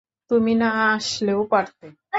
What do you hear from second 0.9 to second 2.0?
আসলেও পারতে।